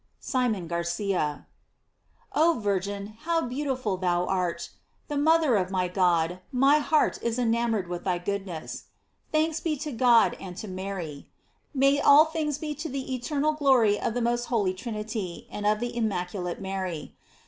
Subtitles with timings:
[0.35, 1.45] —Simon Garcia.
[2.33, 4.71] Oh Virgin, how beautiful art
[5.07, 5.15] thou!
[5.15, 8.85] Mother of my God, my heart is enamored tyith thy goodness.
[9.31, 11.27] Thanks be to God arid to Mary.
[11.75, 15.79] May all things be to the eternal glory of the most holy Trinity, and of
[15.79, 17.15] the immaculate Mary.